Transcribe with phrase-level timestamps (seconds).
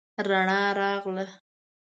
[0.27, 1.25] رڼا راغله